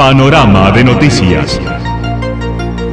Panorama 0.00 0.70
de 0.70 0.82
noticias. 0.82 1.60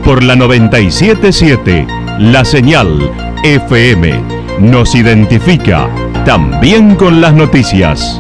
Por 0.03 0.21
la 0.25 0.35
977, 0.35 1.87
la 2.19 2.43
señal 2.43 3.09
FM 3.45 4.21
nos 4.59 4.93
identifica 4.93 5.87
también 6.25 6.95
con 6.95 7.21
las 7.21 7.33
noticias. 7.33 8.19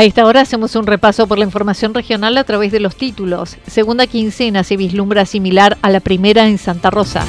A 0.00 0.04
esta 0.04 0.24
hora 0.24 0.40
hacemos 0.40 0.76
un 0.76 0.86
repaso 0.86 1.26
por 1.26 1.38
la 1.38 1.44
información 1.44 1.92
regional 1.92 2.38
a 2.38 2.44
través 2.44 2.72
de 2.72 2.80
los 2.80 2.96
títulos. 2.96 3.58
Segunda 3.66 4.06
quincena 4.06 4.64
se 4.64 4.78
vislumbra 4.78 5.26
similar 5.26 5.76
a 5.82 5.90
la 5.90 6.00
primera 6.00 6.48
en 6.48 6.56
Santa 6.56 6.88
Rosa. 6.88 7.26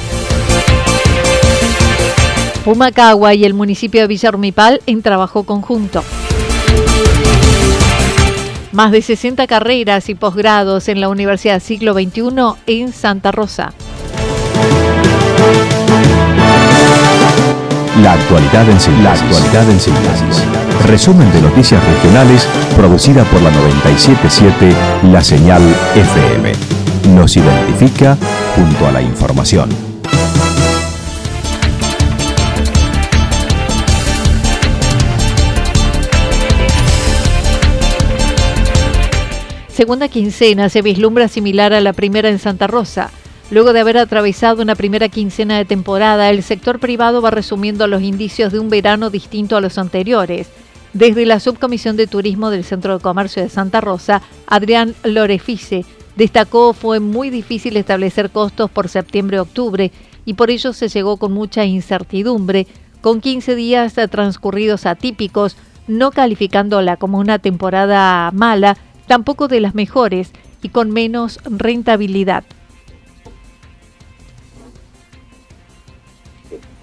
Pumacagua 2.64 3.34
y 3.34 3.44
el 3.44 3.52
municipio 3.52 4.00
de 4.00 4.06
Villarmipal 4.06 4.80
en 4.86 5.02
trabajo 5.02 5.44
conjunto. 5.44 6.02
Más 8.72 8.90
de 8.90 9.02
60 9.02 9.46
carreras 9.46 10.08
y 10.08 10.14
posgrados 10.14 10.88
en 10.88 11.02
la 11.02 11.10
Universidad 11.10 11.60
Siglo 11.60 11.92
XXI 11.92 12.54
en 12.66 12.94
Santa 12.94 13.32
Rosa. 13.32 13.74
La 18.00 18.12
actualidad 18.14 18.66
en 18.70 18.80
síntesis. 18.80 20.42
Resumen 20.86 21.30
de 21.30 21.42
noticias 21.42 21.84
regionales 21.84 22.48
producida 22.74 23.22
por 23.24 23.42
la 23.42 23.50
977 23.50 24.74
La 25.12 25.22
Señal 25.22 25.62
FM. 25.94 26.52
Nos 27.14 27.36
identifica 27.36 28.16
junto 28.56 28.86
a 28.86 28.92
la 28.92 29.02
información. 29.02 29.68
Segunda 39.68 40.08
quincena 40.08 40.70
se 40.70 40.80
vislumbra 40.80 41.28
similar 41.28 41.74
a 41.74 41.82
la 41.82 41.92
primera 41.92 42.30
en 42.30 42.38
Santa 42.38 42.66
Rosa. 42.68 43.10
Luego 43.52 43.74
de 43.74 43.80
haber 43.80 43.98
atravesado 43.98 44.62
una 44.62 44.74
primera 44.74 45.10
quincena 45.10 45.58
de 45.58 45.66
temporada, 45.66 46.30
el 46.30 46.42
sector 46.42 46.78
privado 46.78 47.20
va 47.20 47.30
resumiendo 47.30 47.86
los 47.86 48.00
indicios 48.00 48.50
de 48.50 48.58
un 48.58 48.70
verano 48.70 49.10
distinto 49.10 49.58
a 49.58 49.60
los 49.60 49.76
anteriores. 49.76 50.48
Desde 50.94 51.26
la 51.26 51.38
Subcomisión 51.38 51.98
de 51.98 52.06
Turismo 52.06 52.48
del 52.48 52.64
Centro 52.64 52.96
de 52.96 53.02
Comercio 53.02 53.42
de 53.42 53.50
Santa 53.50 53.82
Rosa, 53.82 54.22
Adrián 54.46 54.94
Lorefice 55.04 55.84
destacó 56.16 56.72
fue 56.72 56.98
muy 56.98 57.28
difícil 57.28 57.76
establecer 57.76 58.30
costos 58.30 58.70
por 58.70 58.88
septiembre-octubre 58.88 59.92
y 60.24 60.32
por 60.32 60.48
ello 60.48 60.72
se 60.72 60.88
llegó 60.88 61.18
con 61.18 61.32
mucha 61.34 61.66
incertidumbre, 61.66 62.66
con 63.02 63.20
15 63.20 63.54
días 63.54 63.96
transcurridos 64.10 64.86
atípicos, 64.86 65.58
no 65.86 66.10
calificándola 66.10 66.96
como 66.96 67.18
una 67.18 67.38
temporada 67.38 68.30
mala, 68.32 68.78
tampoco 69.08 69.46
de 69.46 69.60
las 69.60 69.74
mejores 69.74 70.32
y 70.62 70.70
con 70.70 70.90
menos 70.90 71.38
rentabilidad. 71.44 72.44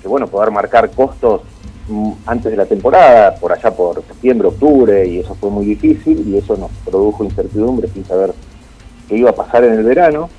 Que 0.01 0.07
bueno, 0.07 0.27
poder 0.27 0.51
marcar 0.51 0.89
costos 0.91 1.41
mm, 1.87 2.11
antes 2.25 2.51
de 2.51 2.57
la 2.57 2.65
temporada, 2.65 3.35
por 3.35 3.51
allá 3.51 3.71
por 3.71 4.03
septiembre, 4.05 4.47
octubre, 4.47 5.07
y 5.07 5.19
eso 5.19 5.35
fue 5.35 5.49
muy 5.49 5.65
difícil, 5.65 6.27
y 6.27 6.37
eso 6.37 6.55
nos 6.57 6.71
produjo 6.85 7.23
incertidumbre 7.23 7.87
sin 7.89 8.05
saber 8.05 8.33
qué 9.07 9.17
iba 9.17 9.31
a 9.31 9.35
pasar 9.35 9.63
en 9.63 9.73
el 9.73 9.83
verano. 9.83 10.29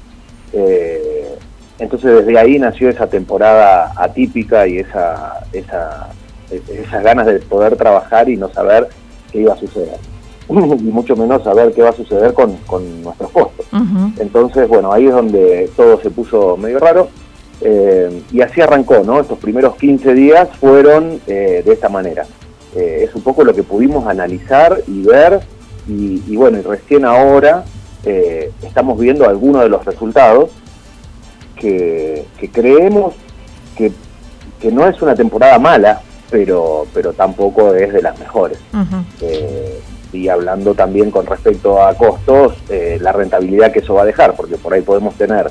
Eh, 0.52 1.38
entonces 1.78 2.26
desde 2.26 2.38
ahí 2.38 2.58
nació 2.58 2.90
esa 2.90 3.06
temporada 3.06 3.92
atípica 3.96 4.66
y 4.66 4.78
esa, 4.78 5.40
esa, 5.52 6.10
esas 6.50 7.02
ganas 7.02 7.26
de 7.26 7.38
poder 7.40 7.76
trabajar 7.76 8.28
y 8.28 8.36
no 8.36 8.48
saber 8.50 8.88
qué 9.32 9.40
iba 9.40 9.54
a 9.54 9.56
suceder. 9.56 9.98
y 10.50 10.54
mucho 10.54 11.16
menos 11.16 11.42
saber 11.44 11.72
qué 11.72 11.82
va 11.82 11.90
a 11.90 11.94
suceder 11.94 12.34
con, 12.34 12.58
nuestros 13.02 13.30
costos. 13.30 13.66
Entonces, 14.18 14.68
bueno, 14.68 14.92
ahí 14.92 15.06
es 15.06 15.12
donde 15.12 15.70
todo 15.76 16.00
se 16.00 16.10
puso 16.10 16.56
medio 16.56 16.78
raro 16.78 17.08
eh, 17.60 18.22
y 18.32 18.40
así 18.40 18.60
arrancó, 18.60 19.02
¿no? 19.04 19.20
Estos 19.20 19.38
primeros 19.38 19.76
15 19.76 20.14
días 20.14 20.48
fueron 20.58 21.20
eh, 21.26 21.62
de 21.64 21.72
esta 21.72 21.88
manera. 21.88 22.24
Eh, 22.74 23.06
es 23.08 23.14
un 23.14 23.22
poco 23.22 23.44
lo 23.44 23.54
que 23.54 23.62
pudimos 23.62 24.06
analizar 24.06 24.82
y 24.86 25.02
ver, 25.02 25.40
y, 25.88 26.36
bueno, 26.36 26.58
y 26.58 26.62
recién 26.62 27.04
ahora 27.04 27.64
estamos 28.62 28.98
viendo 28.98 29.28
algunos 29.28 29.62
de 29.62 29.68
los 29.68 29.84
resultados 29.84 30.50
que, 31.56 32.24
creemos 32.52 33.14
que, 33.76 33.92
no 34.70 34.86
es 34.86 35.02
una 35.02 35.16
temporada 35.16 35.58
mala, 35.58 36.00
pero, 36.30 36.86
pero 36.94 37.12
tampoco 37.12 37.74
es 37.74 37.92
de 37.92 38.02
las 38.02 38.18
mejores. 38.20 38.58
y 40.12 40.28
hablando 40.28 40.74
también 40.74 41.10
con 41.10 41.26
respecto 41.26 41.82
a 41.82 41.94
costos, 41.94 42.54
la 43.00 43.10
rentabilidad 43.10 43.72
que 43.72 43.80
eso 43.80 43.94
va 43.94 44.02
a 44.02 44.06
dejar, 44.06 44.36
porque 44.36 44.56
por 44.56 44.72
ahí 44.72 44.82
podemos 44.82 45.14
tener 45.16 45.50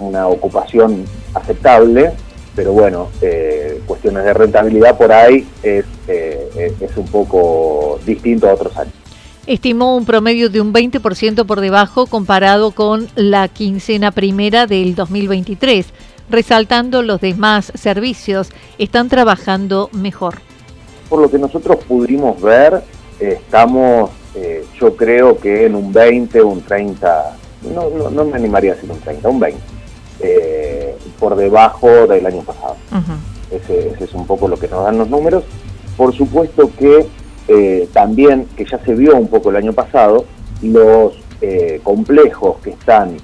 una 0.00 0.26
ocupación 0.26 1.04
aceptable, 1.34 2.12
pero 2.54 2.72
bueno, 2.72 3.08
eh, 3.22 3.80
cuestiones 3.86 4.24
de 4.24 4.34
rentabilidad 4.34 4.98
por 4.98 5.12
ahí 5.12 5.46
es, 5.62 5.84
eh, 6.08 6.74
es 6.80 6.96
un 6.96 7.06
poco 7.06 7.98
distinto 8.04 8.48
a 8.48 8.54
otros 8.54 8.76
años. 8.76 8.94
Estimó 9.46 9.96
un 9.96 10.04
promedio 10.04 10.50
de 10.50 10.60
un 10.60 10.72
20% 10.72 11.46
por 11.46 11.60
debajo 11.60 12.06
comparado 12.06 12.72
con 12.72 13.08
la 13.14 13.48
quincena 13.48 14.10
primera 14.10 14.66
del 14.66 14.94
2023, 14.94 15.86
resaltando 16.28 17.02
los 17.02 17.20
demás 17.20 17.72
servicios 17.74 18.50
están 18.78 19.08
trabajando 19.08 19.88
mejor. 19.92 20.34
Por 21.08 21.22
lo 21.22 21.30
que 21.30 21.38
nosotros 21.38 21.78
pudimos 21.88 22.40
ver, 22.40 22.82
estamos, 23.18 24.10
eh, 24.34 24.64
yo 24.78 24.94
creo 24.94 25.38
que 25.38 25.66
en 25.66 25.74
un 25.74 25.92
20, 25.92 26.42
un 26.42 26.60
30, 26.62 27.36
no, 27.74 27.90
no, 27.90 28.10
no 28.10 28.24
me 28.26 28.36
animaría 28.36 28.72
a 28.72 28.74
decir 28.74 28.90
un 28.90 29.00
30, 29.00 29.28
un 29.28 29.40
20 29.40 29.79
eh, 30.22 30.96
por 31.18 31.36
debajo 31.36 31.88
del 32.06 32.26
año 32.26 32.42
pasado. 32.42 32.76
ese, 33.50 33.94
es 34.02 34.14
un 34.14 34.26
poco 34.26 34.48
lo 34.48 34.58
que 34.58 34.68
nos 34.68 34.84
dan 34.84 34.98
los 34.98 35.08
números. 35.08 35.44
Por 35.96 36.14
supuesto 36.14 36.70
que 36.78 37.06
eh, 37.48 37.88
también, 37.92 38.46
que 38.56 38.64
ya 38.64 38.78
se 38.84 38.94
vio 38.94 39.16
un 39.16 39.28
poco 39.28 39.50
el 39.50 39.56
año 39.56 39.72
pasado, 39.72 40.24
los 40.62 41.14
eh, 41.40 41.80
complejos 41.82 42.58
que 42.62 42.70
están 42.70 43.16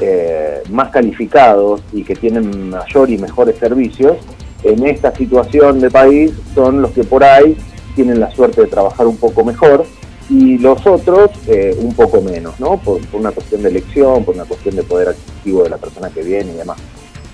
eh, 0.00 0.62
más 0.70 0.90
calificados 0.90 1.82
y 1.92 2.02
que 2.02 2.14
tienen 2.14 2.70
mayor 2.70 3.10
y 3.10 3.18
mejores 3.18 3.56
servicios, 3.58 4.16
en 4.62 4.86
esta 4.86 5.14
situación 5.14 5.80
de 5.80 5.90
país 5.90 6.32
son 6.54 6.80
los 6.80 6.92
que 6.92 7.04
por 7.04 7.22
ahí 7.22 7.56
tienen 7.94 8.18
la 8.18 8.30
suerte 8.30 8.62
de 8.62 8.66
trabajar 8.66 9.06
un 9.06 9.16
poco 9.16 9.44
mejor 9.44 9.84
y 10.28 10.58
los 10.58 10.86
otros 10.86 11.30
eh, 11.46 11.76
un 11.78 11.94
poco 11.94 12.20
menos, 12.20 12.58
¿no? 12.58 12.78
Por, 12.78 13.00
una 13.12 13.30
cuestión 13.30 13.62
de 13.62 13.68
elección, 13.68 14.24
por 14.24 14.34
una 14.34 14.44
cuestión 14.44 14.76
de 14.76 14.82
poder 14.82 15.08
adquisitivo 15.08 15.62
de 15.64 15.70
la 15.70 15.78
persona 15.78 16.10
que 16.10 16.22
viene 16.22 16.52
y 16.52 16.56
demás. 16.56 16.78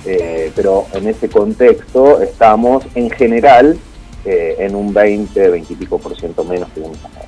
Eh, 0.06 0.50
pero 0.56 0.86
en 0.94 1.08
ese 1.08 1.28
contexto 1.28 2.20
estamos 2.20 2.84
en 2.94 3.10
general 3.10 3.78
eh, 4.24 4.56
en 4.58 4.74
un 4.74 4.92
20, 4.92 5.50
20 5.50 5.72
y 5.72 5.76
pico 5.76 5.98
por 5.98 6.16
ciento 6.16 6.42
menos 6.44 6.68
que 6.74 6.80
pasado. 6.80 7.26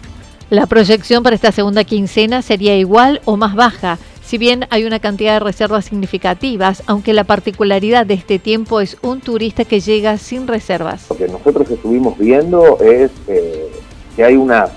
La 0.50 0.66
proyección 0.66 1.22
para 1.22 1.36
esta 1.36 1.52
segunda 1.52 1.84
quincena 1.84 2.42
sería 2.42 2.76
igual 2.76 3.20
o 3.24 3.36
más 3.36 3.54
baja, 3.54 3.98
si 4.22 4.38
bien 4.38 4.66
hay 4.70 4.84
una 4.84 4.98
cantidad 5.00 5.34
de 5.34 5.40
reservas 5.40 5.86
significativas, 5.86 6.82
aunque 6.86 7.12
la 7.12 7.24
particularidad 7.24 8.06
de 8.06 8.14
este 8.14 8.38
tiempo 8.38 8.80
es 8.80 8.96
un 9.02 9.20
turista 9.20 9.64
que 9.64 9.80
llega 9.80 10.18
sin 10.18 10.46
reservas. 10.46 11.06
Lo 11.10 11.16
que 11.16 11.28
nosotros 11.28 11.70
estuvimos 11.70 12.18
viendo 12.18 12.78
es 12.80 13.10
que 13.26 14.24
hay 14.24 14.36
una 14.36 14.70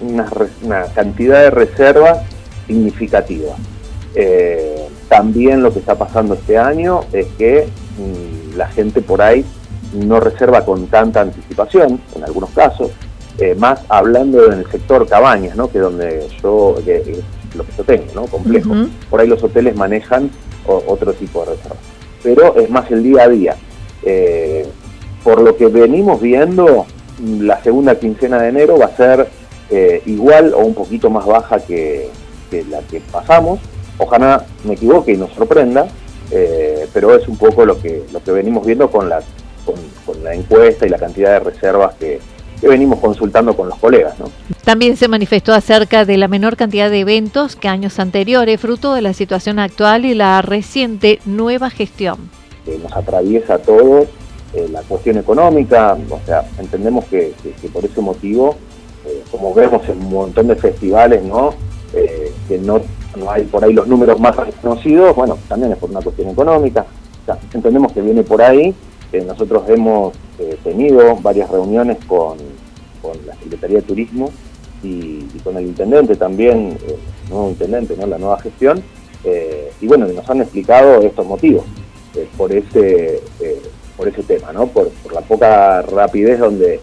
una, 0.00 0.84
cantidad 0.94 1.42
de 1.42 1.50
reservas 1.50 2.18
significativa. 2.66 3.54
Eh, 4.14 4.88
también 5.08 5.62
lo 5.62 5.72
que 5.72 5.78
está 5.78 5.96
pasando 5.96 6.34
este 6.34 6.58
año 6.58 7.00
es 7.12 7.26
que 7.38 7.66
mm, 7.98 8.56
la 8.56 8.68
gente 8.68 9.00
por 9.02 9.22
ahí 9.22 9.44
no 9.92 10.20
reserva 10.20 10.64
con 10.64 10.86
tanta 10.86 11.20
anticipación, 11.20 12.00
en 12.14 12.24
algunos 12.24 12.50
casos, 12.50 12.90
eh, 13.38 13.54
más 13.56 13.80
hablando 13.88 14.52
en 14.52 14.60
el 14.60 14.70
sector 14.70 15.08
cabañas, 15.08 15.56
¿no? 15.56 15.70
que 15.70 15.78
es 15.78 15.84
donde 15.84 16.28
yo, 16.42 16.76
lo 17.54 17.64
que 17.64 17.72
yo 17.76 17.84
tengo, 17.84 18.04
¿no? 18.14 18.26
complejo. 18.26 18.70
Por 19.08 19.20
ahí 19.20 19.26
los 19.26 19.42
hoteles 19.42 19.74
manejan 19.76 20.30
otro 20.66 21.12
tipo 21.14 21.40
de 21.40 21.52
reservas. 21.52 21.78
Pero 22.22 22.56
es 22.56 22.70
más 22.70 22.90
el 22.90 23.02
día 23.02 23.22
a 23.22 23.28
día. 23.28 23.56
Eh, 24.02 24.66
por 25.24 25.40
lo 25.40 25.56
que 25.56 25.66
venimos 25.66 26.20
viendo, 26.20 26.86
la 27.40 27.62
segunda 27.62 27.98
quincena 27.98 28.40
de 28.40 28.48
enero 28.48 28.78
va 28.78 28.86
a 28.86 28.96
ser 28.96 29.28
eh, 29.70 30.02
igual 30.06 30.52
o 30.52 30.58
un 30.60 30.74
poquito 30.74 31.10
más 31.10 31.24
baja 31.24 31.60
que, 31.60 32.08
la 32.68 32.80
que 32.80 33.00
pasamos. 33.00 33.60
Ojalá 33.98 34.44
me 34.64 34.74
equivoque 34.74 35.12
y 35.12 35.16
nos 35.16 35.30
sorprenda, 35.32 35.86
eh, 36.32 36.88
pero 36.92 37.14
es 37.14 37.28
un 37.28 37.36
poco 37.36 37.64
lo 37.64 37.80
que, 37.80 38.02
lo 38.12 38.22
que 38.22 38.32
venimos 38.32 38.66
viendo 38.66 38.90
con 38.90 39.08
la, 39.08 39.22
con, 39.64 40.24
la 40.24 40.34
encuesta 40.34 40.86
y 40.86 40.88
la 40.88 40.98
cantidad 40.98 41.32
de 41.34 41.40
reservas 41.40 41.94
que, 41.94 42.18
venimos 42.62 42.98
consultando 43.00 43.56
con 43.56 43.70
los 43.70 43.78
colegas. 43.78 44.16
También 44.64 44.98
se 44.98 45.08
manifestó 45.08 45.54
acerca 45.54 46.04
de 46.04 46.18
la 46.18 46.28
menor 46.28 46.56
cantidad 46.56 46.90
de 46.90 47.00
eventos 47.00 47.56
que 47.56 47.68
años 47.68 47.98
anteriores, 47.98 48.60
fruto 48.60 48.92
de 48.92 49.00
la 49.00 49.14
situación 49.14 49.58
actual 49.58 50.04
y 50.04 50.12
la 50.14 50.42
reciente 50.42 51.20
nueva 51.24 51.70
gestión. 51.70 52.18
nos 52.82 52.92
atraviesa 52.92 53.54
a 53.54 53.58
todos 53.60 54.08
eh, 54.52 54.68
la 54.70 54.82
cuestión 54.82 55.16
económica, 55.16 55.96
o 56.10 56.20
sea, 56.26 56.44
entendemos 56.58 57.06
que 57.06 57.32
por 57.72 57.82
ese 57.82 58.02
motivo 58.02 58.56
eh, 59.06 59.22
como 59.30 59.54
vemos 59.54 59.88
en 59.88 59.98
un 59.98 60.10
montón 60.10 60.48
de 60.48 60.56
festivales, 60.56 61.22
¿no? 61.22 61.54
Eh, 61.94 62.32
que 62.46 62.58
no, 62.58 62.80
hay 63.28 63.44
por 63.44 63.64
ahí 63.64 63.72
los 63.72 63.86
números 63.86 64.20
más 64.20 64.36
reconocidos, 64.36 65.16
bueno, 65.16 65.38
también 65.48 65.72
es 65.72 65.78
por 65.78 65.90
una 65.90 66.00
cuestión 66.00 66.28
económica. 66.28 66.84
entendemos 67.52 67.92
que 67.92 68.02
viene 68.02 68.22
por 68.22 68.42
ahí. 68.42 68.74
nosotros 69.26 69.64
hemos 69.68 70.14
eh, 70.38 70.56
tenido 70.62 71.16
varias 71.16 71.50
reuniones 71.50 71.98
con, 72.06 72.38
la 73.26 73.34
Secretaría 73.36 73.76
de 73.76 73.82
Turismo 73.82 74.30
y, 74.82 75.22
con 75.42 75.56
el 75.56 75.66
intendente 75.66 76.16
también, 76.16 76.76
el 76.86 77.30
nuevo 77.30 77.48
intendente, 77.48 77.96
¿no? 77.96 78.06
la 78.06 78.18
nueva 78.18 78.38
gestión, 78.40 78.82
y 79.80 79.86
bueno, 79.86 80.06
nos 80.06 80.28
han 80.28 80.40
explicado 80.40 81.00
estos 81.00 81.26
motivos 81.26 81.64
por 82.36 82.52
ese 82.52 83.20
por 83.96 84.08
ese 84.08 84.22
tema, 84.22 84.50
¿no? 84.52 84.66
Por 84.66 84.90
la 85.12 85.20
poca 85.20 85.82
rapidez 85.82 86.38
donde 86.38 86.80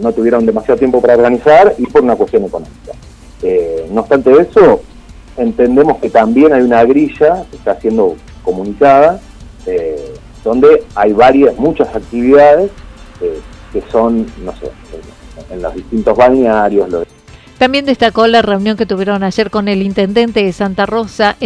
no 0.00 0.12
tuvieron 0.12 0.44
demasiado 0.46 0.78
tiempo 0.78 1.00
para 1.00 1.14
organizar 1.14 1.74
y 1.78 1.86
por 1.86 2.02
una 2.02 2.16
cuestión 2.16 2.44
económica. 2.44 2.92
Eh, 3.42 3.86
no 3.90 4.00
obstante 4.00 4.32
eso, 4.32 4.80
entendemos 5.36 5.98
que 5.98 6.10
también 6.10 6.52
hay 6.52 6.62
una 6.62 6.84
grilla 6.84 7.44
que 7.50 7.56
está 7.56 7.78
siendo 7.80 8.16
comunicada, 8.42 9.20
eh, 9.66 10.14
donde 10.44 10.84
hay 10.94 11.12
varias, 11.12 11.56
muchas 11.56 11.94
actividades 11.94 12.70
eh, 13.20 13.40
que 13.72 13.82
son, 13.90 14.26
no 14.44 14.52
sé, 14.56 14.70
en, 15.50 15.62
los 15.62 15.74
distintos 15.74 16.16
balnearios, 16.16 16.88
también 17.58 17.86
destacó 17.86 18.26
la 18.26 18.42
reunión 18.42 18.76
que 18.76 18.86
tuvieron 18.86 19.22
ayer 19.22 19.50
con 19.50 19.68
el 19.68 19.82
intendente 19.82 20.44
de 20.44 20.52
Santa 20.52 20.84
Rosa 20.84 21.36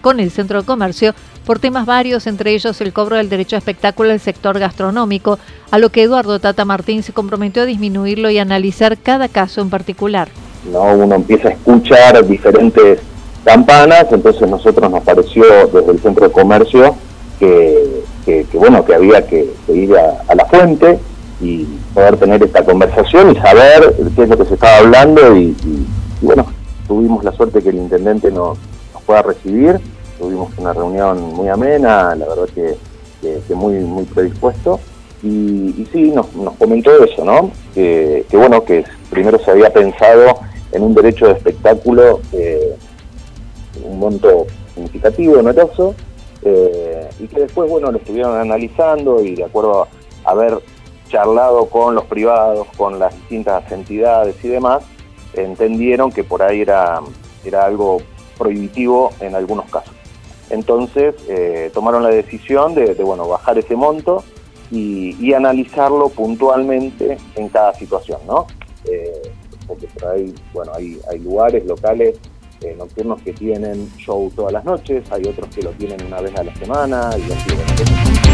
con 0.00 0.20
el 0.20 0.30
centro 0.30 0.60
de 0.60 0.66
comercio 0.66 1.14
por 1.44 1.58
temas 1.58 1.86
varios, 1.86 2.26
entre 2.26 2.52
ellos 2.52 2.80
el 2.80 2.92
cobro 2.92 3.16
del 3.16 3.28
derecho 3.28 3.56
a 3.56 3.58
espectáculo 3.58 4.10
del 4.10 4.20
sector 4.20 4.58
gastronómico, 4.58 5.38
a 5.70 5.78
lo 5.78 5.90
que 5.90 6.02
Eduardo 6.02 6.38
Tata 6.40 6.64
Martín 6.64 7.02
se 7.02 7.12
comprometió 7.12 7.62
a 7.62 7.66
disminuirlo 7.66 8.30
y 8.30 8.38
analizar 8.38 8.98
cada 8.98 9.28
caso 9.28 9.60
en 9.60 9.70
particular. 9.70 10.28
No, 10.70 10.82
uno 10.82 11.14
empieza 11.14 11.48
a 11.48 11.52
escuchar 11.52 12.26
diferentes 12.26 13.00
campanas, 13.44 14.06
entonces 14.10 14.48
nosotros 14.48 14.90
nos 14.90 15.02
pareció 15.04 15.44
desde 15.72 15.92
el 15.92 16.00
centro 16.00 16.26
de 16.26 16.32
comercio 16.32 16.96
que, 17.38 18.02
bueno 18.52 18.84
que 18.84 18.94
había 18.94 19.24
que, 19.26 19.48
ir 19.68 19.94
a 19.96 20.34
la 20.34 20.44
fuente 20.46 20.98
y 21.40 21.64
poder 21.92 22.16
tener 22.16 22.42
esta 22.42 22.64
conversación 22.64 23.32
y 23.32 23.36
saber 23.36 23.94
qué 24.14 24.22
es 24.22 24.28
lo 24.28 24.38
que 24.38 24.44
se 24.46 24.54
estaba 24.54 24.78
hablando 24.78 25.36
y, 25.36 25.54
bueno, 26.22 26.46
tuvimos 26.88 27.24
la 27.24 27.32
suerte 27.32 27.62
que 27.62 27.68
el 27.70 27.76
intendente 27.76 28.30
nos, 28.30 28.58
pueda 29.04 29.22
recibir, 29.22 29.78
tuvimos 30.18 30.50
una 30.58 30.72
reunión 30.72 31.22
muy 31.34 31.48
amena, 31.48 32.16
la 32.16 32.26
verdad 32.26 32.48
que, 32.54 32.74
muy, 33.54 33.74
muy 33.74 34.04
predispuesto 34.04 34.80
y, 35.22 35.86
sí, 35.92 36.10
nos, 36.10 36.26
comentó 36.58 37.04
eso, 37.04 37.24
¿no? 37.24 37.50
Que, 37.74 38.24
bueno, 38.32 38.64
que 38.64 38.84
primero 39.10 39.38
se 39.38 39.50
había 39.50 39.72
pensado 39.72 40.40
en 40.72 40.82
un 40.82 40.94
derecho 40.94 41.26
de 41.26 41.32
espectáculo, 41.32 42.20
eh, 42.32 42.74
un 43.84 43.98
monto 43.98 44.46
significativo, 44.74 45.38
oneroso, 45.38 45.94
eh, 46.42 47.08
y 47.18 47.26
que 47.26 47.40
después, 47.40 47.68
bueno, 47.68 47.90
lo 47.90 47.98
estuvieron 47.98 48.38
analizando 48.38 49.22
y 49.22 49.34
de 49.34 49.44
acuerdo 49.44 49.88
a 50.24 50.34
ver 50.34 50.58
charlado 51.08 51.66
con 51.66 51.94
los 51.94 52.04
privados, 52.04 52.66
con 52.76 52.98
las 52.98 53.14
distintas 53.14 53.70
entidades 53.70 54.36
y 54.44 54.48
demás, 54.48 54.82
entendieron 55.34 56.10
que 56.10 56.24
por 56.24 56.42
ahí 56.42 56.62
era, 56.62 57.00
era 57.44 57.64
algo 57.64 57.98
prohibitivo 58.38 59.12
en 59.20 59.34
algunos 59.34 59.66
casos. 59.70 59.94
Entonces 60.50 61.14
eh, 61.28 61.70
tomaron 61.74 62.02
la 62.02 62.10
decisión 62.10 62.74
de, 62.74 62.94
bueno, 62.94 63.28
bajar 63.28 63.58
ese 63.58 63.76
monto 63.76 64.24
y, 64.70 65.32
analizarlo 65.34 66.08
puntualmente 66.08 67.18
en 67.34 67.48
cada 67.48 67.74
situación, 67.74 68.20
¿no? 68.26 68.46
Eh, 68.84 69.32
porque 69.66 69.86
por 69.88 70.08
ahí, 70.08 70.34
bueno, 70.54 70.72
hay, 70.74 70.98
hay 71.10 71.18
lugares 71.18 71.64
locales 71.66 72.18
eh, 72.62 72.74
nocturnos 72.78 73.20
que 73.22 73.32
tienen 73.32 73.90
show 73.98 74.32
todas 74.34 74.52
las 74.52 74.64
noches, 74.64 75.04
hay 75.10 75.22
otros 75.28 75.48
que 75.54 75.62
lo 75.62 75.70
tienen 75.72 76.06
una 76.06 76.20
vez 76.22 76.34
a 76.36 76.44
la 76.44 76.54
semana 76.54 77.10
y 77.18 77.32
así. 77.32 78.25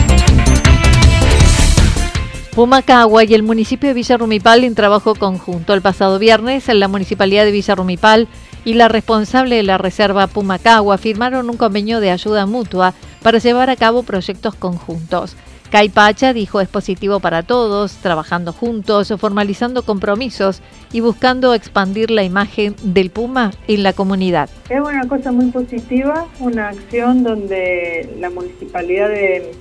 Pumacagua 2.54 3.24
y 3.24 3.32
el 3.32 3.42
municipio 3.42 3.88
de 3.88 3.94
Villa 3.94 4.18
Rumipal 4.18 4.62
en 4.64 4.74
trabajo 4.74 5.14
conjunto. 5.14 5.72
El 5.72 5.80
pasado 5.80 6.18
viernes, 6.18 6.68
la 6.68 6.86
municipalidad 6.86 7.46
de 7.46 7.50
Villa 7.50 7.74
Rumipal 7.74 8.28
y 8.66 8.74
la 8.74 8.88
responsable 8.88 9.56
de 9.56 9.62
la 9.62 9.78
reserva 9.78 10.26
Pumacagua 10.26 10.98
firmaron 10.98 11.48
un 11.48 11.56
convenio 11.56 12.00
de 12.00 12.10
ayuda 12.10 12.44
mutua 12.44 12.92
para 13.22 13.38
llevar 13.38 13.70
a 13.70 13.76
cabo 13.76 14.02
proyectos 14.02 14.54
conjuntos. 14.54 15.34
Caipacha 15.70 16.34
dijo 16.34 16.60
es 16.60 16.68
positivo 16.68 17.20
para 17.20 17.42
todos, 17.42 17.94
trabajando 18.02 18.52
juntos, 18.52 19.14
formalizando 19.18 19.82
compromisos 19.86 20.60
y 20.92 21.00
buscando 21.00 21.54
expandir 21.54 22.10
la 22.10 22.22
imagen 22.22 22.76
del 22.82 23.08
Puma 23.08 23.52
en 23.66 23.82
la 23.82 23.94
comunidad. 23.94 24.50
Es 24.68 24.78
una 24.78 25.08
cosa 25.08 25.32
muy 25.32 25.46
positiva, 25.46 26.26
una 26.38 26.68
acción 26.68 27.24
donde 27.24 28.14
la 28.20 28.28
municipalidad 28.28 29.08
de 29.08 29.52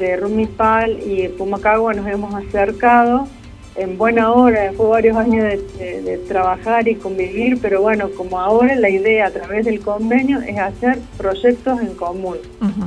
de 0.00 0.16
Rumipal 0.16 0.98
y 1.06 1.28
Pumacagua 1.28 1.92
nos 1.92 2.06
hemos 2.08 2.34
acercado 2.34 3.28
en 3.76 3.96
buena 3.96 4.32
hora, 4.32 4.62
después 4.62 4.88
de 4.88 4.90
varios 4.90 5.16
años 5.16 5.44
de, 5.44 6.20
trabajar 6.26 6.88
y 6.88 6.96
convivir, 6.96 7.58
pero 7.60 7.82
bueno, 7.82 8.10
como 8.16 8.40
ahora 8.40 8.74
la 8.74 8.88
idea 8.88 9.26
a 9.26 9.30
través 9.30 9.64
del 9.64 9.80
convenio 9.80 10.40
es 10.40 10.58
hacer 10.58 10.98
proyectos 11.16 11.80
en 11.80 11.94
común, 11.94 12.36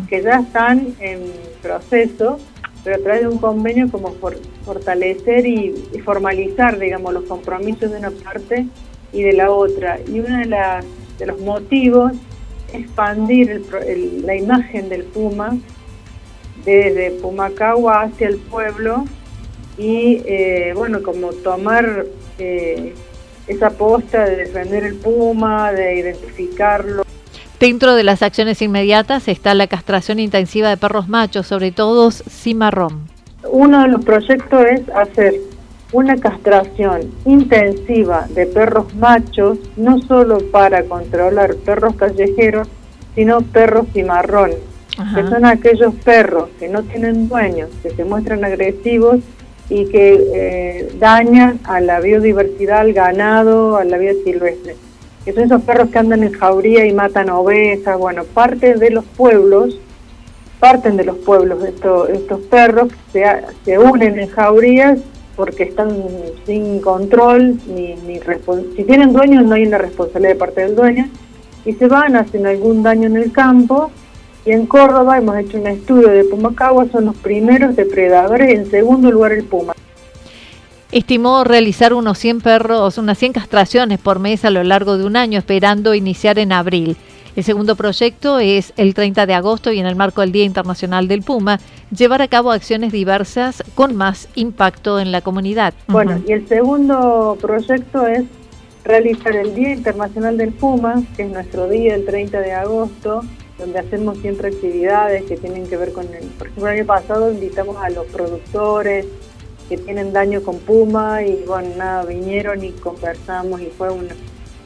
que 0.10 0.22
ya 0.22 0.40
están 0.40 0.94
en 1.00 1.20
proceso, 1.62 2.40
pero 2.84 2.98
a 2.98 3.00
través 3.00 3.22
de 3.22 3.28
un 3.30 3.38
convenio 3.38 3.90
como 3.90 4.14
fortalecer 4.66 5.46
y, 5.46 5.74
formalizar, 6.04 6.78
digamos, 6.78 7.14
los 7.14 7.24
compromisos 7.24 7.92
de 7.92 7.98
una 7.98 8.12
parte 8.12 8.68
y 9.14 9.24
de 9.24 9.34
la 9.34 9.52
otra. 9.52 10.00
Y 10.08 10.20
uno 10.20 10.38
de, 10.38 10.84
de 11.18 11.26
los 11.26 11.40
motivos 11.40 12.12
es 12.74 12.82
expandir 12.82 13.64
la 14.26 14.36
imagen 14.36 14.90
del 14.90 15.04
Puma 15.04 15.58
desde 16.66 17.12
Pumacagua 17.22 18.04
hacia 18.04 18.28
el 18.28 18.38
pueblo 18.38 19.06
y 19.78 20.22
eh, 20.26 20.74
bueno, 20.76 21.02
como 21.02 21.32
tomar 21.34 22.06
eh, 22.38 22.94
esa 23.48 23.72
posta 23.72 24.26
de 24.26 24.36
defender 24.38 24.84
el 24.84 24.96
puma, 24.96 25.72
de 25.72 26.00
identificarlo. 26.00 27.04
Dentro 27.60 27.96
de 27.96 28.04
las 28.04 28.22
acciones 28.22 28.62
inmediatas 28.62 29.28
está 29.28 29.54
la 29.54 29.68
castración 29.68 30.20
intensiva 30.20 30.70
de 30.70 30.78
perros 30.78 31.08
machos, 31.08 31.48
sobre 31.48 31.72
todo 31.72 32.12
cimarrón. 32.12 33.08
Uno 33.50 33.82
de 33.84 33.88
los 33.90 34.04
proyectos 34.04 34.66
es 34.66 34.90
hacer 34.90 35.36
una 35.92 36.18
castración 36.18 37.12
intensiva 37.26 38.26
de 38.30 38.48
perros 38.48 38.94
machos, 38.96 39.60
no 39.78 40.02
solo 40.02 40.40
para 40.52 40.84
controlar 40.84 41.56
perros 41.58 41.96
callejeros, 41.96 42.68
sino 43.16 43.42
perros 43.42 43.86
que 44.96 45.24
son 45.28 45.46
aquellos 45.46 45.96
perros 45.96 46.50
que 46.60 46.70
no 46.70 46.84
tienen 46.84 47.28
dueños, 47.28 47.70
que 47.82 47.90
se 47.90 48.06
muestran 48.06 48.46
agresivos 48.46 49.20
y 49.70 49.86
que 49.86 50.22
eh, 50.34 50.96
dañan 51.00 51.60
a 51.64 51.80
la 51.80 52.00
biodiversidad, 52.00 52.82
al 52.82 52.94
ganado, 52.94 53.78
a 53.78 53.84
la 53.86 53.98
vida 53.98 54.14
silvestre. 54.24 54.76
Que 55.26 55.34
son 55.34 55.44
esos 55.44 55.62
perros 55.64 55.90
que 55.90 55.98
andan 55.98 56.24
en 56.24 56.34
jauría 56.34 56.86
y 56.86 56.94
matan 56.94 57.30
ovejas, 57.30 57.98
bueno, 57.98 58.24
parte 58.24 58.76
de 58.76 58.90
los 58.92 59.06
pueblos, 59.06 59.80
parten 60.60 60.98
de 60.98 61.06
los 61.06 61.18
pueblos 61.18 61.64
estos, 61.64 62.10
estos 62.10 62.42
perros, 62.42 62.90
se, 63.12 63.24
se 63.66 63.80
unen 63.80 64.20
en 64.20 64.30
jaurías 64.30 65.00
porque 65.36 65.64
están 65.64 65.90
sin 66.46 66.80
control, 66.80 67.58
ni, 67.68 67.96
ni 68.08 68.20
si 68.76 68.84
tienen 68.84 69.14
dueños 69.14 69.46
no 69.46 69.56
hay 69.56 69.66
una 69.66 69.80
responsabilidad 69.80 70.34
de 70.34 70.40
parte 70.40 70.62
del 70.62 70.76
dueño, 70.76 71.10
y 71.66 71.74
se 71.74 71.88
van, 71.88 72.16
hacen 72.16 72.46
algún 72.46 72.84
daño 72.84 73.08
en 73.08 73.18
el 73.18 73.32
campo, 73.32 73.90
y 74.46 74.52
en 74.52 74.66
Córdoba 74.66 75.18
hemos 75.18 75.38
hecho 75.38 75.58
un 75.58 75.68
estudio 75.68 76.10
de 76.10 76.24
Pumacagua, 76.26 76.88
son 76.92 77.06
los 77.06 77.16
primeros 77.16 77.76
depredadores, 77.76 78.50
en 78.50 78.70
segundo 78.70 79.10
lugar 79.10 79.32
el 79.32 79.46
puma. 79.46 79.74
Estimó 80.92 81.44
realizar 81.44 81.94
unos 81.94 82.20
100 82.20 82.42
perros, 82.42 82.98
unas 82.98 83.18
100 83.18 83.34
castraciones 83.34 84.00
por 84.00 84.20
mes 84.20 84.46
a 84.46 84.50
lo 84.50 84.64
largo 84.64 84.98
de 84.98 85.06
un 85.06 85.16
año, 85.16 85.40
esperando 85.40 85.96
iniciar 85.96 86.38
en 86.40 86.52
abril. 86.52 86.98
El 87.36 87.44
segundo 87.44 87.76
proyecto 87.76 88.38
es 88.38 88.74
el 88.78 88.94
30 88.94 89.26
de 89.26 89.34
agosto 89.34 89.72
y 89.72 89.80
en 89.80 89.88
el 89.88 89.96
marco 89.96 90.22
del 90.22 90.32
Día 90.32 90.44
Internacional 90.44 91.08
del 91.08 91.24
Puma, 91.24 91.60
llevar 91.90 92.22
a 92.22 92.28
cabo 92.28 92.52
acciones 92.52 92.92
diversas 92.92 93.64
con 93.74 93.96
más 93.96 94.28
impacto 94.36 95.00
en 95.00 95.12
la 95.12 95.22
comunidad. 95.22 95.74
Bueno, 95.88 96.22
y 96.28 96.32
el 96.34 96.48
segundo 96.48 97.38
proyecto 97.42 98.06
es 98.06 98.26
realizar 98.84 99.36
el 99.36 99.56
Día 99.56 99.74
Internacional 99.74 100.38
del 100.38 100.52
Puma, 100.52 101.02
que 101.16 101.24
es 101.24 101.32
nuestro 101.32 101.68
día 101.68 101.96
el 101.96 102.06
30 102.06 102.40
de 102.40 102.52
agosto, 102.52 103.24
donde 103.58 103.80
hacemos 103.80 104.18
siempre 104.20 104.50
actividades 104.50 105.24
que 105.26 105.38
tienen 105.38 105.68
que 105.68 105.78
ver 105.78 105.94
con 105.94 106.06
el... 106.14 106.26
Por 106.28 106.48
ejemplo, 106.48 106.68
el 106.70 106.80
año 106.80 106.86
pasado 106.86 107.32
invitamos 107.32 107.78
a 107.78 107.90
los 107.90 108.06
productores 108.08 109.06
que 109.70 109.78
tienen 109.78 110.12
daño 110.12 110.42
con 110.42 110.58
Puma 110.60 111.24
y 111.24 111.44
bueno, 111.46 111.70
nada, 111.78 112.06
vinieron 112.06 112.64
y 112.64 112.72
conversamos 112.72 113.62
y 113.62 113.68
fue 113.68 113.92
una, 113.92 114.16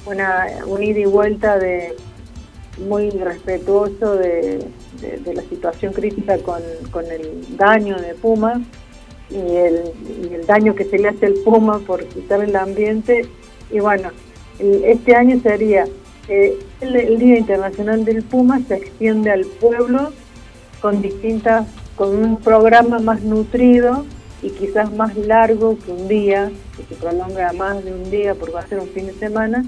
una, 0.06 0.48
un 0.66 0.84
ida 0.84 1.00
y 1.00 1.06
vuelta 1.06 1.60
de 1.60 1.96
muy 2.78 3.10
respetuoso 3.10 4.16
de, 4.16 4.66
la 5.34 5.42
situación 5.44 5.94
crítica 5.94 6.38
con, 6.40 6.62
el 7.06 7.58
daño 7.58 7.98
de 7.98 8.14
Puma 8.16 8.62
y 9.30 9.36
el, 9.36 10.46
daño 10.48 10.76
que 10.76 10.86
se 10.86 10.98
le 10.98 11.10
hace 11.10 11.28
al 11.28 11.34
Puma 11.46 11.80
por 11.80 12.06
quitar 12.06 12.42
el 12.42 12.56
ambiente. 12.56 13.26
Y 13.72 13.80
bueno, 13.80 14.12
este 14.60 15.16
año 15.16 15.40
sería 15.42 15.86
eh, 16.28 16.60
el, 16.82 17.20
Día 17.20 17.38
Internacional 17.38 18.06
del 18.06 18.24
Puma, 18.24 18.60
se 18.68 18.76
extiende 18.76 19.32
al 19.32 19.46
pueblo 19.46 20.12
con 20.82 21.02
distintas, 21.02 21.68
con 21.96 22.16
un 22.16 22.38
programa 22.38 23.00
más 23.00 23.22
nutrido 23.22 24.06
y 24.42 24.50
quizás 24.52 24.94
más 24.94 25.16
largo 25.16 25.78
que 25.80 25.92
un 25.92 26.08
día, 26.08 26.52
que 26.76 26.84
se 26.84 26.96
prolonga 27.00 27.54
más 27.54 27.84
de 27.84 27.94
un 27.94 28.10
día 28.12 28.36
porque 28.36 28.54
va 28.54 28.60
a 28.62 28.68
ser 28.68 28.80
un 28.80 28.88
fin 28.90 29.08
de 29.08 29.14
semana, 29.14 29.66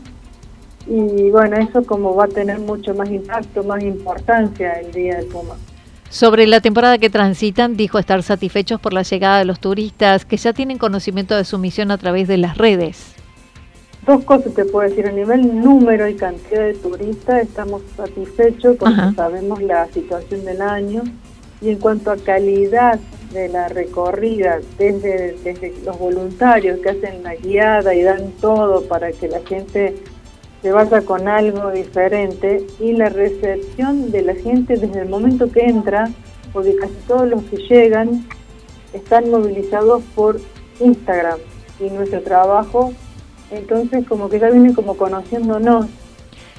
y 0.88 1.30
bueno, 1.30 1.58
eso 1.58 1.84
como 1.84 2.16
va 2.16 2.26
a 2.26 2.28
tener 2.28 2.60
mucho 2.60 2.94
más 2.94 3.10
impacto, 3.10 3.64
más 3.64 3.84
importancia 3.84 4.74
el 4.80 4.92
Día 4.92 5.18
del 5.18 5.28
Puma. 5.28 5.56
Sobre 6.10 6.48
la 6.48 6.62
temporada 6.62 6.98
que 6.98 7.12
transitan, 7.12 7.78
dijo 7.78 8.00
estar 8.00 8.24
satisfechos 8.24 8.82
por 8.82 8.94
la 8.94 9.04
llegada 9.04 9.38
de 9.38 9.46
los 9.46 9.60
turistas 9.60 10.26
que 10.26 10.38
ya 10.38 10.54
tienen 10.54 10.80
conocimiento 10.80 11.36
de 11.36 11.46
su 11.46 11.60
misión 11.60 11.92
a 11.92 12.00
través 12.00 12.28
de 12.28 12.38
las 12.38 12.58
redes. 12.58 13.14
Dos 14.10 14.24
cosas 14.24 14.56
te 14.56 14.66
puedo 14.66 14.90
decir, 14.90 15.06
a 15.06 15.12
nivel 15.12 15.62
número 15.62 16.08
y 16.08 16.16
cantidad 16.16 16.62
de 16.62 16.74
turistas 16.74 17.44
estamos 17.44 17.84
satisfechos 17.96 18.76
porque 18.78 19.14
sabemos 19.16 19.62
la 19.62 19.86
situación 19.86 20.46
del 20.46 20.64
año. 20.64 21.04
Y 21.62 21.70
en 21.70 21.78
cuanto 21.78 22.10
a 22.10 22.18
calidad 22.18 23.00
de 23.32 23.50
la 23.50 23.68
recorrida, 23.70 24.62
desde, 24.80 25.38
desde 25.44 25.76
los 25.86 26.00
voluntarios 26.00 26.80
que 26.80 26.90
hacen 26.90 27.22
la 27.22 27.36
guiada 27.36 27.94
y 27.94 28.02
dan 28.02 28.32
todo 28.42 28.82
para 28.88 29.12
que 29.12 29.28
la 29.28 29.42
gente 29.42 29.98
se 30.64 30.72
vaya 30.72 31.02
con 31.02 31.28
algo 31.28 31.70
diferente 31.70 32.66
y 32.80 32.94
la 32.94 33.10
recepción 33.10 34.10
de 34.10 34.24
la 34.24 34.34
gente 34.34 34.78
desde 34.78 35.02
el 35.02 35.10
momento 35.10 35.52
que 35.52 35.68
entra, 35.68 36.10
porque 36.52 36.76
casi 36.78 36.96
todos 37.08 37.30
los 37.30 37.44
que 37.44 37.58
llegan 37.58 38.28
están 38.92 39.30
movilizados 39.30 40.02
por 40.16 40.42
Instagram. 40.80 41.38
Y 41.80 41.92
nuestro 41.92 42.24
trabajo, 42.24 42.92
entonces 43.52 44.06
como 44.08 44.30
que 44.30 44.40
ya 44.40 44.50
vienen 44.50 44.74
como 44.74 44.96
conociéndonos. 44.96 45.88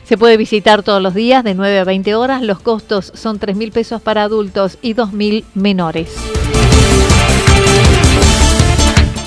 Se 0.04 0.18
puede 0.18 0.36
visitar 0.36 0.82
todos 0.82 1.00
los 1.00 1.14
días 1.14 1.44
de 1.44 1.54
9 1.54 1.78
a 1.78 1.84
20 1.84 2.14
horas, 2.16 2.42
los 2.42 2.58
costos 2.60 3.12
son 3.14 3.38
3 3.38 3.56
mil 3.56 3.70
pesos 3.70 4.02
para 4.02 4.24
adultos 4.24 4.78
y 4.82 4.94
2 4.94 5.12
mil 5.12 5.44
menores. 5.54 6.14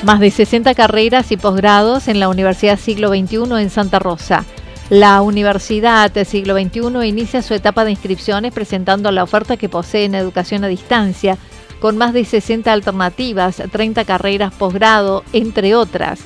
Más 0.04 0.20
de 0.20 0.32
60 0.32 0.74
carreras 0.74 1.32
y 1.32 1.38
posgrados 1.38 2.10
en 2.10 2.20
la 2.20 2.28
Universidad 2.28 2.78
Siglo 2.78 3.08
XXI 3.08 3.62
en 3.62 3.70
Santa 3.70 4.00
Rosa. 4.00 4.44
La 4.90 5.22
Universidad 5.22 6.12
Siglo 6.26 6.56
XXI 6.56 7.08
inicia 7.08 7.42
su 7.42 7.54
etapa 7.54 7.86
de 7.86 7.92
inscripciones 7.92 8.54
presentando 8.54 9.10
la 9.14 9.24
oferta 9.24 9.56
que 9.56 9.70
posee 9.70 10.04
en 10.04 10.16
educación 10.16 10.66
a 10.66 10.68
distancia, 10.68 11.38
con 11.80 11.98
más 11.98 12.12
de 12.12 12.26
60 12.26 12.74
alternativas, 12.74 13.64
30 13.72 14.04
carreras 14.04 14.54
posgrado, 14.54 15.24
entre 15.32 15.76
otras. 15.76 16.20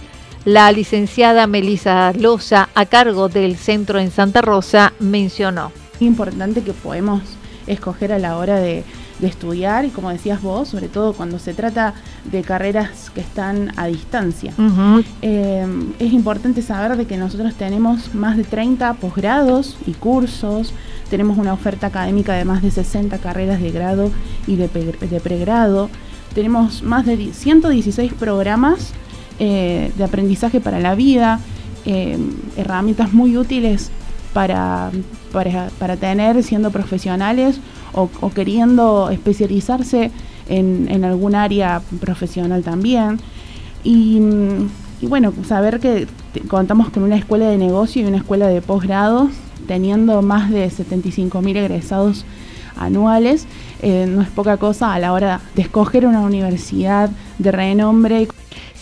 La 0.47 0.71
licenciada 0.71 1.45
Melisa 1.45 2.13
Loza, 2.13 2.69
a 2.73 2.85
cargo 2.85 3.27
del 3.27 3.57
centro 3.57 3.99
en 3.99 4.11
Santa 4.11 4.39
Rosa, 4.39 4.93
mencionó. 4.97 5.73
Es 5.95 6.03
importante 6.03 6.63
que 6.63 6.71
podemos 6.71 7.21
escoger 7.67 8.13
a 8.13 8.17
la 8.17 8.37
hora 8.37 8.55
de 8.55 8.85
de 9.19 9.27
estudiar 9.27 9.85
y 9.85 9.89
como 9.89 10.09
decías 10.09 10.41
vos, 10.41 10.69
sobre 10.69 10.89
todo 10.89 11.13
cuando 11.13 11.39
se 11.39 11.53
trata 11.53 11.93
de 12.25 12.41
carreras 12.43 13.09
que 13.09 13.21
están 13.21 13.71
a 13.77 13.87
distancia. 13.87 14.53
Eh, 15.21 15.65
es 15.99 16.13
importante 16.13 16.61
saber 16.61 16.97
de 16.97 17.05
que 17.05 17.17
nosotros 17.17 17.55
tenemos 17.55 18.13
más 18.13 18.37
de 18.37 18.43
30 18.43 18.93
posgrados 18.95 19.77
y 19.85 19.93
cursos, 19.93 20.73
tenemos 21.09 21.37
una 21.37 21.53
oferta 21.53 21.87
académica 21.87 22.33
de 22.33 22.45
más 22.45 22.61
de 22.61 22.71
60 22.71 23.17
carreras 23.19 23.61
de 23.61 23.71
grado 23.71 24.11
y 24.45 24.55
de, 24.55 24.67
pregrado, 24.67 25.89
tenemos 26.35 26.83
más 26.83 27.05
de 27.05 27.33
116 27.33 28.13
programas 28.13 28.93
eh, 29.39 29.91
de 29.95 30.03
aprendizaje 30.03 30.59
para 30.59 30.79
la 30.79 30.95
vida, 30.95 31.39
eh, 31.85 32.17
herramientas 32.57 33.13
muy 33.13 33.37
útiles 33.37 33.91
para, 34.33 34.91
para, 35.31 35.69
para 35.79 35.97
tener 35.97 36.43
siendo 36.43 36.71
profesionales 36.71 37.59
o, 37.93 38.29
queriendo 38.29 39.09
especializarse 39.09 40.11
en, 40.47 41.03
algún 41.03 41.35
área 41.35 41.81
profesional 41.99 42.63
también. 42.63 43.19
Y, 43.83 44.19
bueno, 45.01 45.33
saber 45.47 45.79
que 45.79 46.07
contamos 46.47 46.89
con 46.89 47.03
una 47.03 47.15
escuela 47.15 47.49
de 47.49 47.57
negocio 47.57 48.01
y 48.01 48.05
una 48.05 48.17
escuela 48.17 48.47
de 48.47 48.61
posgrados, 48.61 49.31
teniendo 49.67 50.21
más 50.21 50.49
de 50.49 50.67
75.000 50.67 51.57
egresados 51.57 52.25
anuales, 52.75 53.47
eh, 53.81 54.05
no 54.07 54.21
es 54.21 54.29
poca 54.29 54.57
cosa 54.57 54.93
a 54.93 54.99
la 54.99 55.13
hora 55.13 55.41
de 55.55 55.63
escoger 55.63 56.05
una 56.05 56.21
universidad 56.21 57.09
de 57.39 57.51
renombre. 57.51 58.27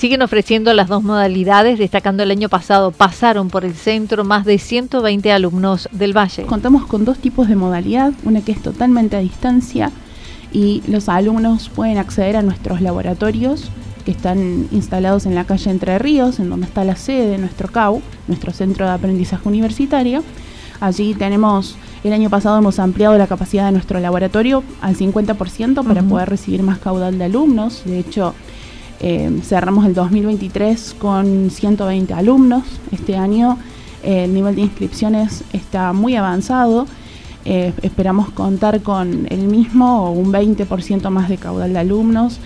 Siguen 0.05 0.21
ofreciendo 0.21 0.71
las 0.75 0.87
dos 0.87 1.01
modalidades, 1.01 1.79
destacando 1.79 2.21
el 2.21 2.29
año 2.29 2.47
pasado 2.47 2.91
pasaron 2.91 3.49
por 3.49 3.65
el 3.65 3.73
centro 3.73 4.23
más 4.23 4.45
de 4.45 4.59
120 4.59 5.31
alumnos 5.31 5.89
del 5.91 6.15
Valle. 6.15 6.43
Contamos 6.43 6.85
con 6.85 7.05
dos 7.05 7.17
tipos 7.17 7.47
de 7.47 7.55
modalidad, 7.55 8.13
una 8.23 8.41
que 8.41 8.51
es 8.51 8.61
totalmente 8.61 9.15
a 9.15 9.21
distancia 9.21 9.89
y 10.53 10.83
los 10.87 11.09
alumnos 11.09 11.69
pueden 11.69 11.97
acceder 11.97 12.37
a 12.37 12.43
nuestros 12.43 12.81
laboratorios 12.81 13.71
que 14.05 14.11
están 14.11 14.67
instalados 14.71 15.25
en 15.25 15.33
la 15.33 15.45
calle 15.45 15.71
Entre 15.71 15.97
Ríos, 15.97 16.37
en 16.37 16.51
donde 16.51 16.67
está 16.67 16.83
la 16.83 16.97
sede 16.97 17.27
de 17.27 17.39
nuestro 17.39 17.69
CAU, 17.69 18.03
nuestro 18.27 18.53
Centro 18.53 18.85
de 18.85 18.91
Aprendizaje 18.91 19.49
Universitario. 19.49 20.23
Allí 20.81 21.15
tenemos, 21.15 21.77
el 22.03 22.13
año 22.13 22.29
pasado 22.29 22.59
hemos 22.59 22.77
ampliado 22.77 23.17
la 23.17 23.25
capacidad 23.25 23.65
de 23.65 23.71
nuestro 23.71 23.99
laboratorio 23.99 24.63
al 24.81 24.95
50% 24.95 25.83
para 25.83 26.03
poder 26.03 26.29
recibir 26.29 26.61
más 26.61 26.77
caudal 26.77 27.17
de 27.17 27.23
alumnos. 27.23 27.81
De 27.85 27.97
hecho, 27.97 28.35
eh, 28.99 29.39
cerramos 29.43 29.85
el 29.85 29.93
2023 29.93 30.95
con 30.97 31.49
120 31.49 32.13
alumnos. 32.13 32.63
Este 32.91 33.17
año 33.17 33.57
eh, 34.03 34.25
el 34.25 34.33
nivel 34.33 34.55
de 34.55 34.61
inscripciones 34.61 35.43
está 35.53 35.93
muy 35.93 36.15
avanzado. 36.15 36.87
Eh, 37.43 37.73
esperamos 37.81 38.31
contar 38.31 38.81
con 38.81 39.27
el 39.29 39.47
mismo 39.47 40.07
o 40.07 40.11
un 40.11 40.31
20% 40.31 41.09
más 41.09 41.29
de 41.29 41.37
caudal 41.37 41.73
de 41.73 41.79
alumnos. 41.79 42.39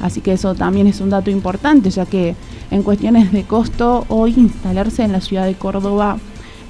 Así 0.00 0.20
que 0.20 0.32
eso 0.32 0.54
también 0.54 0.86
es 0.86 1.00
un 1.00 1.10
dato 1.10 1.30
importante, 1.30 1.90
ya 1.90 2.04
que 2.04 2.36
en 2.70 2.82
cuestiones 2.82 3.32
de 3.32 3.44
costo, 3.44 4.04
hoy 4.08 4.34
instalarse 4.36 5.02
en 5.04 5.12
la 5.12 5.20
ciudad 5.20 5.46
de 5.46 5.54
Córdoba 5.54 6.18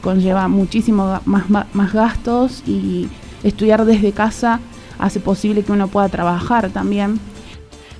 conlleva 0.01 0.47
muchísimo 0.47 1.21
más, 1.25 1.45
más 1.49 1.93
gastos 1.93 2.63
y 2.67 3.09
estudiar 3.43 3.85
desde 3.85 4.13
casa 4.13 4.61
hace 4.99 5.21
posible 5.21 5.63
que 5.63 5.73
uno 5.73 5.89
pueda 5.89 6.09
trabajar 6.09 6.71
también. 6.71 7.19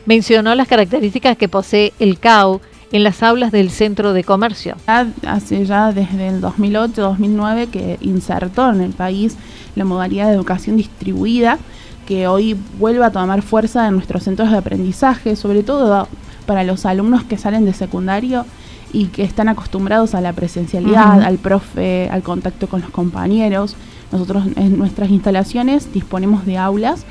Mencionó 0.07 0.55
las 0.55 0.69
características 0.69 1.37
que 1.37 1.49
posee 1.49 1.93
el 1.99 2.21
CAU 2.21 2.61
en 2.93 3.03
las 3.03 3.25
aulas 3.25 3.51
del 3.51 3.71
centro 3.71 4.13
de 4.13 4.23
comercio. 4.23 4.77
Hace 4.87 5.67
ya 5.67 5.93
desde 5.93 6.29
el 6.29 6.41
2008-2009 6.41 7.69
que 7.69 7.99
insertó 8.01 8.71
en 8.71 8.81
el 8.81 8.93
país 8.93 9.37
la 9.75 9.85
modalidad 9.85 10.29
de 10.29 10.35
educación 10.35 10.77
distribuida, 10.77 11.59
que 12.07 12.29
hoy 12.29 12.57
vuelve 12.79 13.05
a 13.05 13.11
tomar 13.11 13.43
fuerza 13.43 13.89
en 13.89 13.95
nuestros 13.95 14.23
centros 14.23 14.53
de 14.53 14.59
aprendizaje, 14.59 15.35
sobre 15.35 15.65
todo 15.65 16.07
para 16.47 16.63
los 16.63 16.87
alumnos 16.87 17.25
que 17.25 17.37
salen 17.37 17.65
de 17.65 17.73
secundario 17.73 18.47
y 18.93 19.07
que 19.07 19.25
están 19.25 19.49
acostumbrados 19.49 20.15
a 20.15 20.21
la 20.21 20.33
presencialidad, 20.33 21.21
al 21.21 21.39
profe, 21.39 22.09
al 22.13 22.23
contacto 22.23 22.69
con 22.69 22.81
los 22.81 22.91
compañeros. 22.91 23.75
Nosotros 24.13 24.45
en 24.55 24.79
nuestras 24.79 25.11
instalaciones 25.11 25.93
disponemos 25.93 26.47
de 26.47 26.59
aulas 26.59 27.05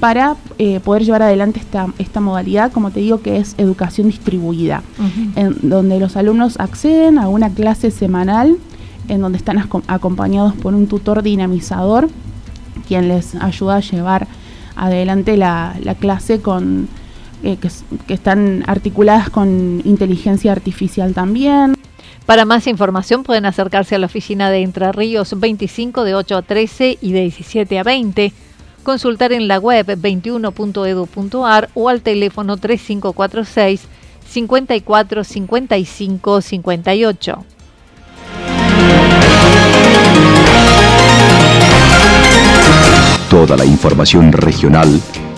para 0.00 0.36
eh, 0.58 0.80
poder 0.80 1.04
llevar 1.04 1.22
adelante 1.22 1.58
esta, 1.58 1.88
esta 1.98 2.20
modalidad, 2.20 2.72
como 2.72 2.90
te 2.90 3.00
digo, 3.00 3.20
que 3.20 3.38
es 3.38 3.54
educación 3.58 4.08
distribuida, 4.08 4.82
en 5.34 5.56
donde 5.62 5.98
los 5.98 6.16
alumnos 6.16 6.58
acceden 6.60 7.18
a 7.18 7.28
una 7.28 7.50
clase 7.50 7.90
semanal 7.90 8.58
en 9.08 9.20
donde 9.20 9.38
están 9.38 9.58
acompañados 9.86 10.54
por 10.54 10.74
un 10.74 10.86
tutor 10.86 11.22
dinamizador, 11.22 12.08
quien 12.86 13.08
les 13.08 13.34
ayuda 13.34 13.76
a 13.76 13.80
llevar 13.80 14.28
adelante 14.76 15.36
la, 15.36 15.74
clase 15.98 16.40
con 16.40 16.88
eh, 17.42 17.56
que, 17.56 17.68
que 18.06 18.14
están 18.14 18.64
articuladas 18.66 19.30
con 19.30 19.80
inteligencia 19.84 20.52
artificial 20.52 21.14
también. 21.14 21.74
Para 22.26 22.44
más 22.44 22.66
información 22.66 23.22
pueden 23.22 23.46
acercarse 23.46 23.94
a 23.94 23.98
la 23.98 24.06
oficina 24.06 24.50
de 24.50 24.62
Entre 24.62 24.92
Ríos 24.92 25.34
25 25.38 26.04
de 26.04 26.14
8 26.14 26.36
a 26.36 26.42
13 26.42 26.98
y 27.00 27.12
de 27.12 27.22
17 27.22 27.78
a 27.78 27.82
20 27.82 28.32
consultar 28.88 29.32
en 29.32 29.48
la 29.48 29.58
web 29.58 29.86
21.edu.ar 29.86 31.68
o 31.74 31.90
al 31.90 32.00
teléfono 32.00 32.56
3546 32.56 33.82
54 34.26 35.24
55 35.24 36.40
58. 36.40 37.44
Toda 43.28 43.58
la 43.58 43.66
información 43.66 44.32
regional 44.32 44.88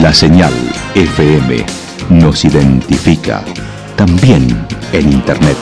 La 0.00 0.14
señal 0.14 0.52
FM 0.94 1.87
nos 2.10 2.44
identifica, 2.44 3.44
también 3.96 4.66
en 4.92 5.12
Internet. 5.12 5.56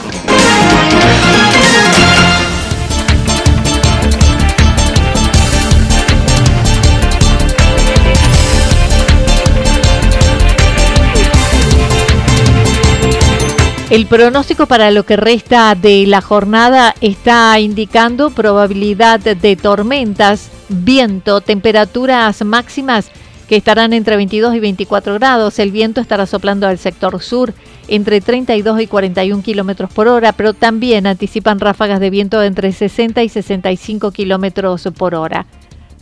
El 13.88 14.06
pronóstico 14.06 14.66
para 14.66 14.90
lo 14.90 15.06
que 15.06 15.16
resta 15.16 15.74
de 15.74 16.06
la 16.06 16.20
jornada 16.20 16.94
está 17.00 17.58
indicando 17.60 18.30
probabilidad 18.30 19.20
de 19.20 19.56
tormentas, 19.56 20.50
viento, 20.68 21.40
temperaturas 21.40 22.44
máximas 22.44 23.10
que 23.48 23.56
estarán 23.56 23.92
entre 23.92 24.16
22 24.16 24.54
y 24.54 24.60
24 24.60 25.14
grados. 25.14 25.58
El 25.58 25.70
viento 25.70 26.00
estará 26.00 26.26
soplando 26.26 26.66
al 26.66 26.78
sector 26.78 27.22
sur 27.22 27.54
entre 27.88 28.20
32 28.20 28.80
y 28.80 28.86
41 28.86 29.42
kilómetros 29.42 29.92
por 29.92 30.08
hora, 30.08 30.32
pero 30.32 30.54
también 30.54 31.06
anticipan 31.06 31.60
ráfagas 31.60 32.00
de 32.00 32.10
viento 32.10 32.42
entre 32.42 32.72
60 32.72 33.22
y 33.22 33.28
65 33.28 34.10
kilómetros 34.10 34.88
por 34.96 35.14
hora. 35.14 35.46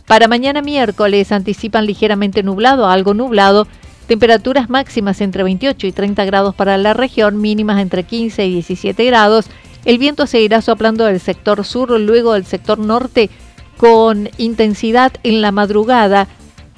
Para 0.07 0.27
mañana 0.27 0.61
miércoles 0.61 1.31
anticipan 1.31 1.85
ligeramente 1.85 2.43
nublado, 2.43 2.87
algo 2.87 3.13
nublado, 3.13 3.67
temperaturas 4.07 4.69
máximas 4.69 5.21
entre 5.21 5.43
28 5.43 5.87
y 5.87 5.91
30 5.91 6.25
grados 6.25 6.55
para 6.55 6.77
la 6.77 6.93
región, 6.93 7.41
mínimas 7.41 7.81
entre 7.81 8.03
15 8.03 8.45
y 8.45 8.53
17 8.53 9.03
grados. 9.05 9.47
El 9.83 9.97
viento 9.99 10.25
seguirá 10.25 10.61
soplando 10.61 11.05
del 11.05 11.19
sector 11.19 11.63
sur, 11.65 11.99
luego 11.99 12.33
del 12.33 12.45
sector 12.45 12.79
norte, 12.79 13.29
con 13.77 14.29
intensidad 14.37 15.11
en 15.23 15.41
la 15.41 15.51
madrugada 15.51 16.27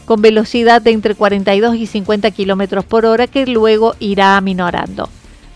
con 0.07 0.21
velocidad 0.21 0.81
de 0.81 0.91
entre 0.91 1.13
42 1.13 1.75
y 1.75 1.85
50 1.85 2.31
kilómetros 2.31 2.85
por 2.85 3.05
hora 3.05 3.27
que 3.27 3.45
luego 3.45 3.93
irá 3.99 4.37
aminorando. 4.37 5.09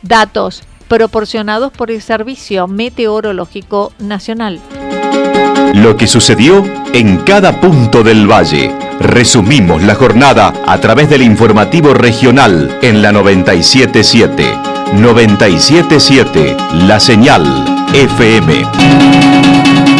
Datos 0.03 0.61
proporcionados 0.89 1.71
por 1.71 1.89
el 1.89 2.01
Servicio 2.01 2.67
Meteorológico 2.67 3.93
Nacional. 3.97 4.59
Lo 5.73 5.95
que 5.95 6.05
sucedió 6.05 6.65
en 6.93 7.17
cada 7.19 7.61
punto 7.61 8.03
del 8.03 8.29
valle. 8.29 8.75
Resumimos 8.99 9.81
la 9.83 9.95
jornada 9.95 10.53
a 10.67 10.77
través 10.79 11.09
del 11.09 11.21
informativo 11.21 11.93
regional 11.93 12.77
en 12.81 13.01
la 13.01 13.13
977. 13.13 14.53
977, 14.97 16.57
la 16.73 16.99
señal 16.99 17.45
FM. 17.93 19.90